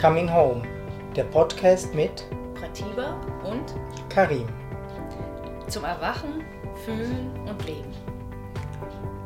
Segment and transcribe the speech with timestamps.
[0.00, 0.60] Coming Home,
[1.16, 3.74] der Podcast mit Pratiba und
[4.10, 4.46] Karim.
[5.68, 6.44] zum Erwachen,
[6.84, 7.90] Fühlen und Leben.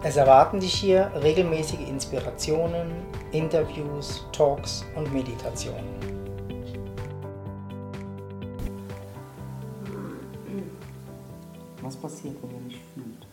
[0.04, 2.93] Es erwarten dich hier regelmäßige Inspirationen,
[3.33, 5.98] Interviews, Talks und Meditationen.
[11.82, 13.27] Was passiert, wenn ihr nicht fühlt?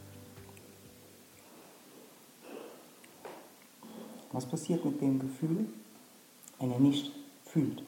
[4.31, 5.67] Was passiert mit dem Gefühl,
[6.59, 7.11] wenn er nicht
[7.57, 7.83] fühlt?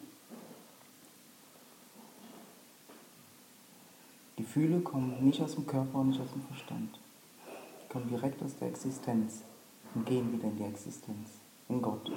[4.35, 6.99] Gefühle kommen nicht aus dem Körper und nicht aus dem Verstand.
[7.83, 9.43] Die kommen direkt aus der Existenz
[9.93, 11.29] und gehen wieder in die Existenz,
[11.67, 12.11] in Gott.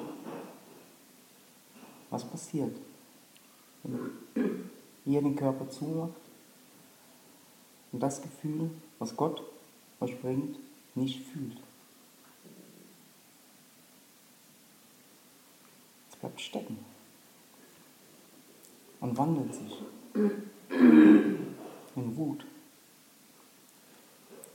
[2.08, 2.74] Was passiert,
[3.82, 4.70] wenn
[5.04, 6.12] ihr den Körper zumacht
[7.90, 9.42] und das Gefühl, was Gott
[10.00, 10.56] euch bringt,
[10.94, 11.58] nicht fühlt?
[16.10, 16.91] Es bleibt stecken
[19.02, 19.82] und wandelt sich
[20.14, 22.46] in Wut,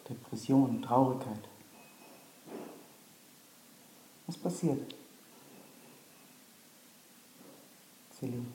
[0.10, 1.42] Depression, Traurigkeit.
[4.26, 4.96] Was passiert?
[8.18, 8.46] Celine,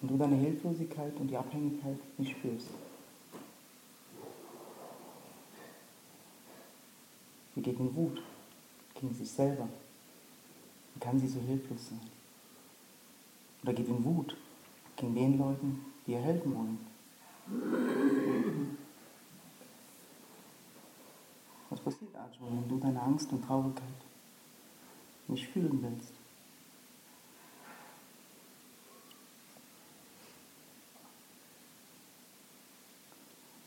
[0.00, 2.68] wenn du deine Hilflosigkeit und die Abhängigkeit nicht spürst.
[7.54, 8.20] Sie geht in Wut
[8.94, 9.68] gegen sich selber.
[10.94, 12.00] Wie kann sie so hilflos sein?
[13.62, 14.36] Oder geht in Wut
[14.96, 16.78] gegen den Leuten, die ihr helfen wollen.
[21.70, 23.84] Was passiert also, wenn du deine Angst und Traurigkeit
[25.28, 26.12] nicht fühlen willst?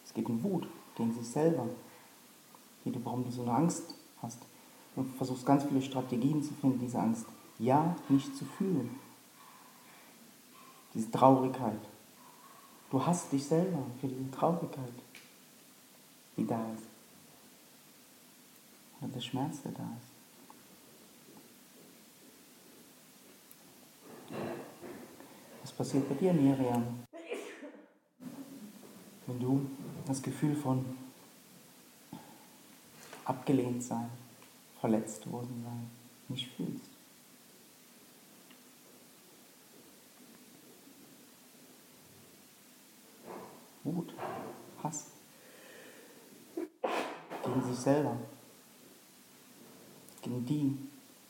[0.06, 1.68] Es geht in Wut gegen sich selber,
[2.84, 4.40] wie du, warum du so eine Angst hast.
[4.96, 7.28] Und versuchst ganz viele Strategien zu finden, diese Angst
[7.60, 8.90] ja nicht zu fühlen.
[10.98, 11.80] Diese Traurigkeit.
[12.90, 14.94] Du hasst dich selber für diese Traurigkeit,
[16.36, 16.88] die da ist.
[19.00, 20.08] Und der Schmerz, der da ist.
[25.62, 27.04] Was passiert bei dir, Miriam?
[29.28, 29.70] Wenn du
[30.08, 30.84] das Gefühl von
[33.24, 34.10] abgelehnt sein,
[34.80, 35.92] verletzt worden sein,
[36.30, 36.98] nicht fühlst.
[43.84, 44.14] Wut,
[44.84, 45.08] Hass
[47.68, 48.18] sich selber,
[50.22, 50.78] gegen die,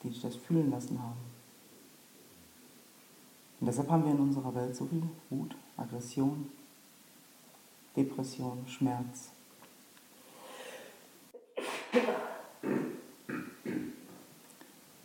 [0.02, 1.20] die sich das fühlen lassen haben.
[3.60, 6.50] Und deshalb haben wir in unserer Welt so viel Wut, Aggression,
[7.96, 9.30] Depression, Schmerz.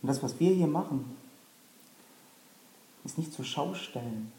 [0.02, 1.16] Und das, was wir hier machen,
[3.04, 4.32] ist nicht zur Schau stellen.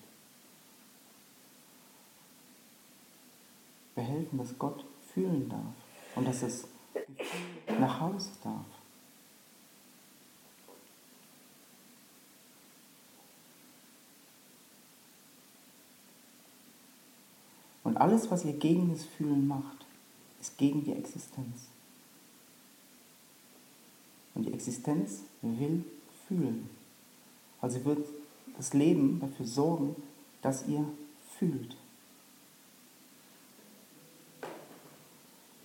[3.95, 6.74] Wir helfen, dass Gott fühlen darf und dass das Gefühl
[7.79, 8.65] nach Hause darf.
[17.83, 19.85] Und alles, was ihr gegen das Fühlen macht,
[20.41, 21.67] ist gegen die Existenz.
[24.33, 25.85] Und die Existenz will
[26.27, 26.69] fühlen.
[27.61, 28.05] Also wird
[28.57, 29.95] das Leben dafür sorgen,
[30.41, 30.83] dass ihr
[31.37, 31.77] fühlt.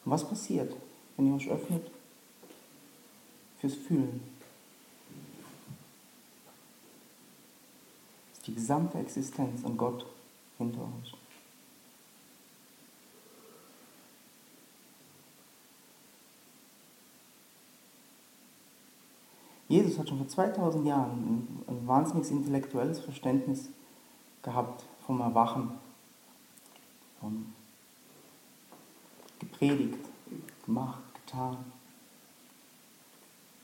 [0.05, 0.75] Und was passiert,
[1.21, 1.91] wenn ihr euch öffnet
[3.59, 4.23] fürs Fühlen?
[8.33, 10.07] Ist die gesamte Existenz und Gott
[10.57, 11.15] hinter euch.
[19.69, 23.69] Jesus hat schon vor 2000 Jahren ein, wahnsinniges intellektuelles Verständnis
[24.43, 25.73] gehabt vom Erwachen,
[27.21, 27.53] vom
[29.39, 29.99] gepredigt,
[30.65, 31.73] gemacht, getan.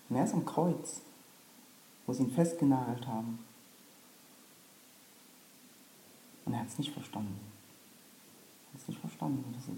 [0.09, 1.01] Und er ist am Kreuz,
[2.07, 3.39] wo sie ihn festgenagelt haben.
[6.45, 7.41] Und er hat es nicht verstanden.
[8.69, 9.53] Er hat es nicht verstanden.
[9.53, 9.75] Dass er,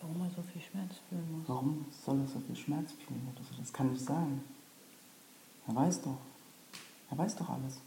[0.00, 1.48] Warum er so viel Schmerz fühlen muss.
[1.48, 3.28] warum soll er so viel Schmerz fühlen?
[3.34, 3.54] Oder so?
[3.58, 4.42] Das kann nicht sein.
[5.66, 6.16] Er weiß doch.
[7.10, 7.80] Er weiß doch alles.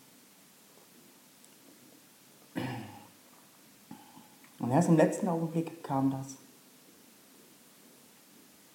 [4.59, 6.37] Und erst im letzten Augenblick kam das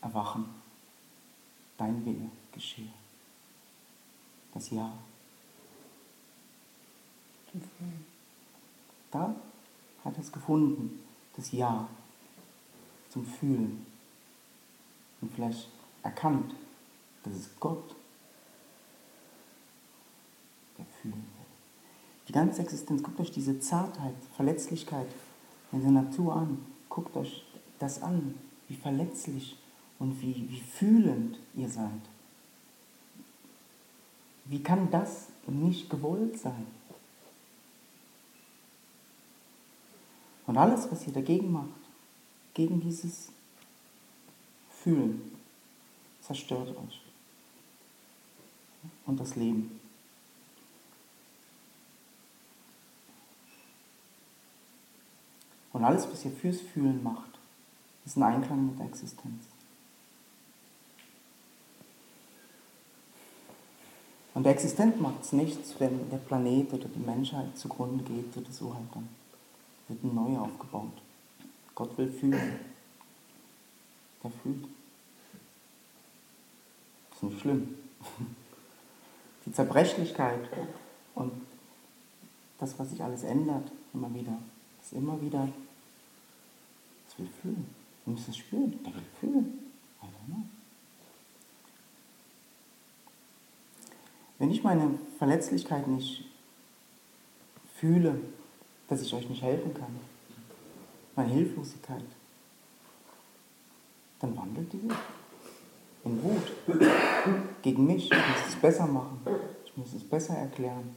[0.01, 0.47] Erwachen.
[1.77, 2.93] Dein Wille geschehe.
[4.55, 4.93] Das Ja.
[7.53, 8.07] Fühlen.
[9.11, 9.35] Da
[10.05, 11.01] hat es gefunden,
[11.35, 11.89] das Ja
[13.09, 13.87] zum Fühlen.
[15.21, 15.69] Und vielleicht
[16.03, 16.55] erkannt,
[17.25, 17.97] dass es Gott,
[20.77, 21.47] der fühlen will.
[22.29, 25.09] Die ganze Existenz, guckt euch diese Zartheit, Verletzlichkeit
[25.73, 26.65] in der Natur an.
[26.89, 27.45] Guckt euch
[27.79, 28.35] das an,
[28.69, 29.57] wie verletzlich
[29.99, 32.01] und wie, wie fühlend ihr seid.
[34.45, 36.67] Wie kann das nicht gewollt sein?
[40.47, 41.69] Und alles, was ihr dagegen macht,
[42.55, 43.31] gegen dieses
[44.71, 45.21] Fühlen,
[46.23, 47.03] zerstört euch.
[49.05, 49.79] Und das Leben.
[55.73, 57.39] Und alles, was ihr fürs Fühlen macht,
[58.07, 59.45] ist ein Einklang mit der Existenz.
[64.39, 68.53] Und der Existent macht es nichts, wenn der Planet oder die Menschheit zugrunde geht oder
[68.53, 69.09] so halt dann.
[69.89, 70.93] Wird ein neuer aufgebaut.
[71.75, 72.53] Gott will fühlen.
[74.23, 74.63] Er fühlt.
[77.11, 77.75] Das ist nicht schlimm.
[79.45, 80.49] Die Zerbrechlichkeit
[81.17, 81.33] und
[82.61, 84.39] das, was sich alles ändert, immer wieder,
[84.81, 85.49] ist immer wieder,
[87.09, 87.67] es will fühlen.
[88.05, 88.79] Wir müssen es spüren.
[88.85, 89.59] Er will fühlen.
[90.01, 90.58] I don't know.
[94.39, 96.25] Wenn ich meine Verletzlichkeit nicht
[97.75, 98.21] fühle,
[98.89, 99.99] dass ich euch nicht helfen kann,
[101.17, 102.05] meine Hilflosigkeit,
[104.21, 104.89] dann wandelt die
[106.05, 106.53] in Wut
[107.63, 108.11] gegen mich.
[108.11, 109.21] Ich muss es besser machen.
[109.65, 110.97] Ich muss es besser erklären.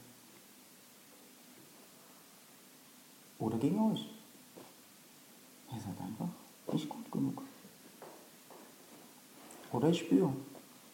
[3.40, 4.08] Oder gegen euch.
[5.74, 6.28] Ihr seid einfach
[6.72, 7.42] nicht gut genug.
[9.72, 10.32] Oder ich spüre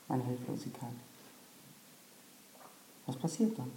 [0.08, 0.94] meine Hilflosigkeit.
[3.08, 3.72] Was passiert dann?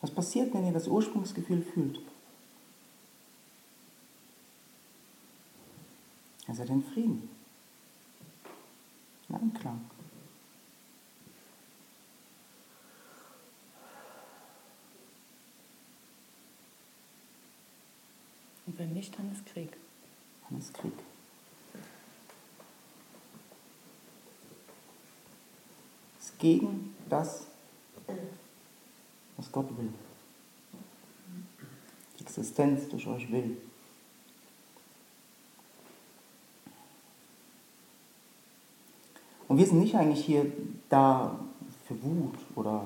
[0.00, 1.98] Was passiert, wenn ihr das Ursprungsgefühl fühlt?
[6.52, 7.28] Seid in Frieden,
[9.28, 9.80] in Einklang.
[18.66, 19.76] Und wenn nicht, dann ist Krieg.
[20.48, 20.92] Dann ist Krieg.
[26.20, 27.48] Es ist gegen das,
[29.54, 29.88] Gott will.
[32.18, 33.56] Die Existenz durch euch will.
[39.46, 40.50] Und wir sind nicht eigentlich hier
[40.88, 41.38] da
[41.86, 42.84] für Wut oder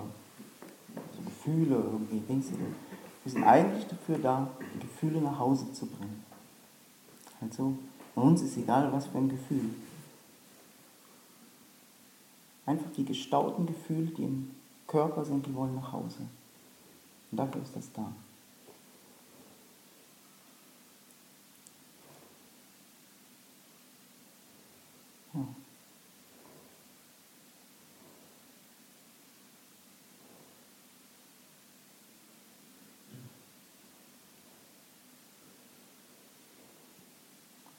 [1.17, 2.51] so Gefühle irgendwie, Dings.
[2.51, 6.23] Wir sind eigentlich dafür da, die Gefühle nach Hause zu bringen.
[7.41, 7.79] Also,
[8.15, 9.71] uns ist egal, was für ein Gefühl.
[12.67, 14.51] Einfach die gestauten Gefühle, die im
[14.87, 16.19] Körper sind, die wollen nach Hause.
[17.31, 18.11] Und dafür ist das da.
[25.35, 25.41] Ja.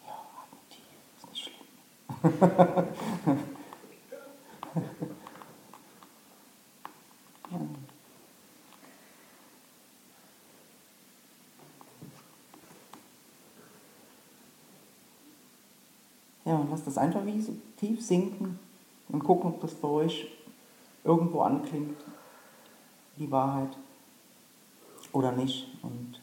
[0.05, 0.13] Ja,
[0.43, 0.85] atme tief,
[1.17, 1.67] ist nicht schlimm.
[7.51, 7.57] Ja.
[16.45, 18.59] Ja, und lasst das einfach wie so tief sinken
[19.09, 20.27] und gucken, ob das bei euch
[21.03, 21.97] irgendwo anklingt,
[23.17, 23.77] die Wahrheit
[25.11, 25.67] oder nicht.
[25.81, 26.21] Und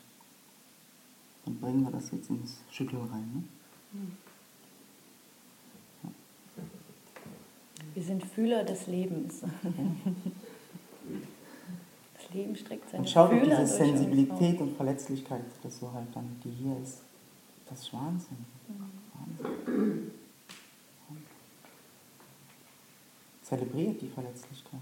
[1.44, 3.46] dann bringen wir das jetzt ins Schütteln rein.
[3.92, 4.10] Ne?
[7.94, 9.42] Wir sind Fühler des Lebens.
[12.14, 15.92] Das Leben streckt seine Und schaut auf Fühler diese durch Sensibilität und Verletzlichkeit, das so
[15.92, 17.02] halt dann, die hier ist.
[17.68, 18.36] Das ist Wahnsinn.
[18.68, 18.95] Wahnsinn.
[23.42, 24.80] Zelebriert die Verletzlichkeit.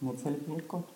[0.00, 0.88] Und er zelebriert Gott.